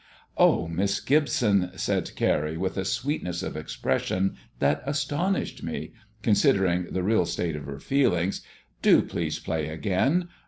[0.35, 5.93] "Oh, Miss Gibson," said Carrie, with a sweetness of expression that astonished me,
[6.23, 8.41] considering the real state of her feelings,
[8.81, 10.27] "do please play again.